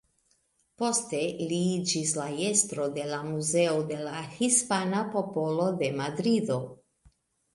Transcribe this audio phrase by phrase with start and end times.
[0.81, 1.17] Poste
[1.51, 6.57] li iĝis la estro de la Muzeo de la Hispana Popolo de Madrido.